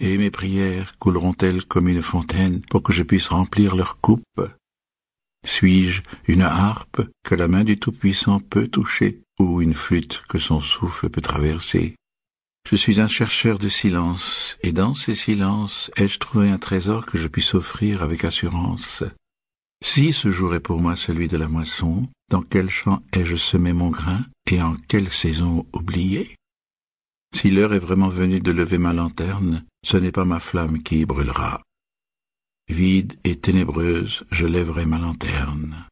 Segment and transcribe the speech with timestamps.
[0.00, 4.40] Et mes prières couleront-elles comme une fontaine pour que je puisse remplir leur coupe
[5.44, 10.60] Suis-je une harpe que la main du Tout-Puissant peut toucher ou une flûte que son
[10.60, 11.96] souffle peut traverser?
[12.68, 17.18] Je suis un chercheur de silence, et dans ces silences ai-je trouvé un trésor que
[17.18, 19.02] je puisse offrir avec assurance?
[19.84, 23.72] Si ce jour est pour moi celui de la moisson, dans quel champ ai-je semé
[23.72, 26.36] mon grain, et en quelle saison oublié?
[27.34, 31.00] Si l'heure est vraiment venue de lever ma lanterne, ce n'est pas ma flamme qui
[31.00, 31.62] y brûlera.
[32.68, 35.86] Vide et ténébreuse, je lèverai ma lanterne.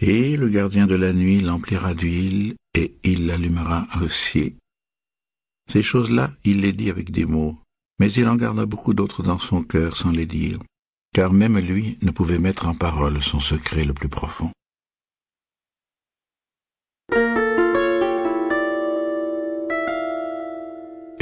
[0.00, 4.56] Et le gardien de la nuit l'emplira d'huile, et il l'allumera aussi.
[5.70, 7.58] Ces choses-là, il les dit avec des mots,
[7.98, 10.58] mais il en garda beaucoup d'autres dans son cœur sans les dire,
[11.14, 14.50] car même lui ne pouvait mettre en parole son secret le plus profond.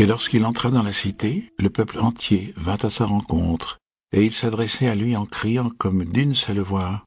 [0.02, 3.78] Et lorsqu'il entra dans la cité, le peuple entier vint à sa rencontre,
[4.10, 7.04] et il s'adressait à lui en criant comme d'une seule voix.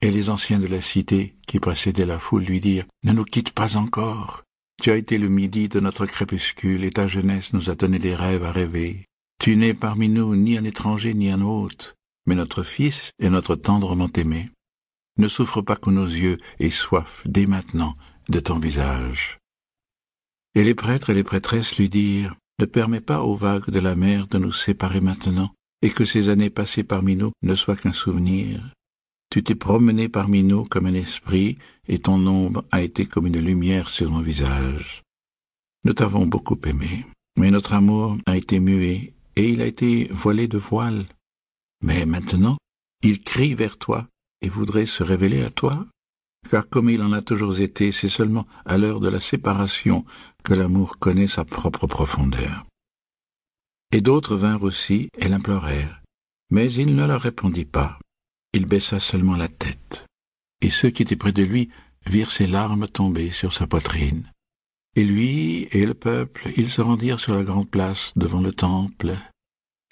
[0.00, 3.50] Et les anciens de la cité, qui précédaient la foule, lui dirent, Ne nous quitte
[3.50, 4.44] pas encore.
[4.82, 8.14] Tu as été le midi de notre crépuscule, et ta jeunesse nous a donné des
[8.14, 9.04] rêves à rêver.
[9.38, 13.56] Tu n'es parmi nous ni un étranger ni un hôte, mais notre fils et notre
[13.56, 14.48] tendrement aimé.
[15.18, 17.94] Ne souffre pas que nos yeux aient soif dès maintenant
[18.30, 19.41] de ton visage.
[20.54, 23.96] Et les prêtres et les prêtresses lui dirent, Ne permets pas aux vagues de la
[23.96, 27.92] mer de nous séparer maintenant, et que ces années passées parmi nous ne soient qu'un
[27.92, 28.72] souvenir.
[29.30, 31.56] Tu t'es promené parmi nous comme un esprit,
[31.88, 35.02] et ton ombre a été comme une lumière sur mon visage.
[35.84, 37.06] Nous t'avons beaucoup aimé,
[37.38, 41.06] mais notre amour a été muet, et il a été voilé de voile.
[41.82, 42.58] Mais maintenant,
[43.02, 44.06] il crie vers toi
[44.42, 45.86] et voudrait se révéler à toi
[46.50, 50.04] car comme il en a toujours été, c'est seulement à l'heure de la séparation
[50.44, 52.66] que l'amour connaît sa propre profondeur.
[53.92, 56.02] Et d'autres vinrent aussi et l'implorèrent,
[56.50, 57.98] mais il ne leur répondit pas,
[58.52, 60.06] il baissa seulement la tête,
[60.60, 61.70] et ceux qui étaient près de lui
[62.06, 64.30] virent ses larmes tomber sur sa poitrine.
[64.96, 69.14] Et lui et le peuple, ils se rendirent sur la grande place devant le temple,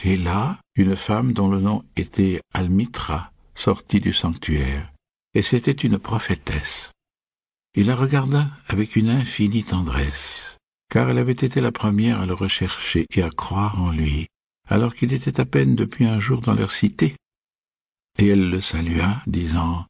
[0.02, 4.90] et là, une femme dont le nom était Almitra sortit du sanctuaire
[5.34, 6.90] et c'était une prophétesse.
[7.74, 10.56] Il la regarda avec une infinie tendresse,
[10.90, 14.26] car elle avait été la première à le rechercher et à croire en lui,
[14.68, 17.14] alors qu'il était à peine depuis un jour dans leur cité.
[18.18, 19.86] Et elle le salua, disant,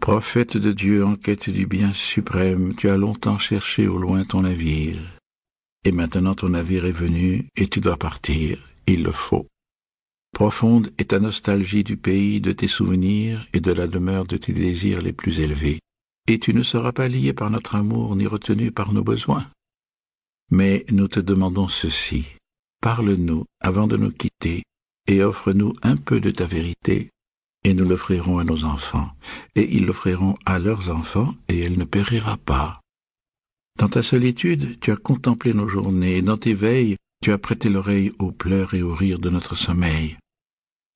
[0.00, 4.42] Prophète de Dieu en quête du bien suprême, tu as longtemps cherché au loin ton
[4.42, 5.00] navire.
[5.84, 9.46] Et maintenant ton navire est venu, et tu dois partir, il le faut.
[10.36, 14.52] Profonde est ta nostalgie du pays, de tes souvenirs et de la demeure de tes
[14.52, 15.80] désirs les plus élevés,
[16.28, 19.46] et tu ne seras pas lié par notre amour ni retenu par nos besoins.
[20.50, 22.26] Mais nous te demandons ceci.
[22.82, 24.62] Parle-nous avant de nous quitter,
[25.06, 27.08] et offre-nous un peu de ta vérité,
[27.64, 29.10] et nous l'offrirons à nos enfants,
[29.54, 32.82] et ils l'offriront à leurs enfants, et elle ne périra pas.
[33.78, 37.70] Dans ta solitude, tu as contemplé nos journées, et dans tes veilles, tu as prêté
[37.70, 40.18] l'oreille aux pleurs et aux rires de notre sommeil.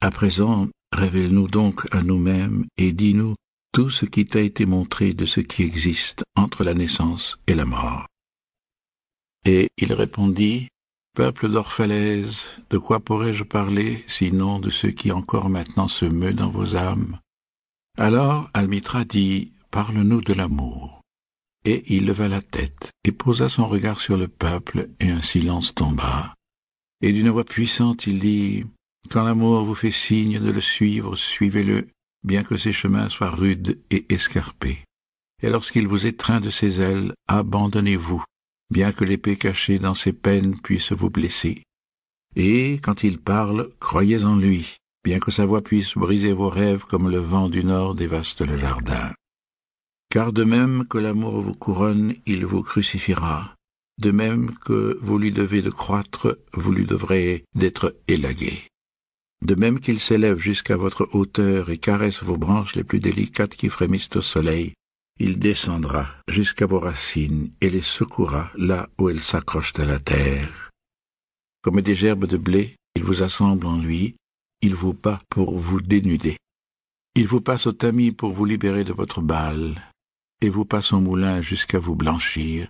[0.02, 3.34] À présent, révèle-nous donc à nous-mêmes et dis-nous
[3.72, 7.66] tout ce qui t'a été montré de ce qui existe entre la naissance et la
[7.66, 8.06] mort.
[9.44, 10.68] Et il répondit,
[11.14, 16.50] Peuple d'Orphalaise, de quoi pourrais-je parler sinon de ce qui encore maintenant se meut dans
[16.50, 17.18] vos âmes?
[17.98, 21.02] Alors Almitra dit, Parle-nous de l'amour.
[21.64, 25.74] Et il leva la tête et posa son regard sur le peuple, et un silence
[25.74, 26.34] tomba.
[27.02, 28.64] Et d'une voix puissante il dit,
[29.08, 31.88] quand l'amour vous fait signe de le suivre, suivez-le,
[32.22, 34.84] bien que ses chemins soient rudes et escarpés.
[35.42, 38.22] Et lorsqu'il vous étreint de ses ailes, abandonnez-vous,
[38.70, 41.62] bien que l'épée cachée dans ses peines puisse vous blesser.
[42.36, 46.84] Et, quand il parle, croyez en lui, bien que sa voix puisse briser vos rêves
[46.84, 49.12] comme le vent du nord dévaste le jardin.
[50.10, 53.54] Car de même que l'amour vous couronne, il vous crucifiera.
[53.98, 58.69] De même que vous lui devez de croître, vous lui devrez d'être élagué
[59.42, 63.68] de même qu'il s'élève jusqu'à votre hauteur et caresse vos branches les plus délicates qui
[63.68, 64.74] frémissent au soleil,
[65.18, 70.70] il descendra jusqu'à vos racines et les secourra là où elles s'accrochent à la terre.
[71.62, 74.16] Comme des gerbes de blé, il vous assemble en lui,
[74.62, 76.36] il vous bat pour vous dénuder.
[77.14, 79.82] Il vous passe au tamis pour vous libérer de votre balle,
[80.40, 82.68] et vous passe au moulin jusqu'à vous blanchir,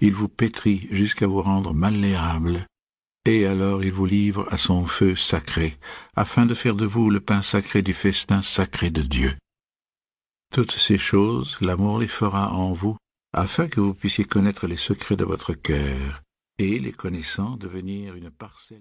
[0.00, 2.66] il vous pétrit jusqu'à vous rendre malléable,
[3.24, 5.76] et alors il vous livre à son feu sacré,
[6.16, 9.34] afin de faire de vous le pain sacré du festin sacré de Dieu.
[10.52, 12.96] Toutes ces choses, l'amour les fera en vous,
[13.32, 16.22] afin que vous puissiez connaître les secrets de votre cœur,
[16.58, 18.80] et les connaissant devenir une parcelle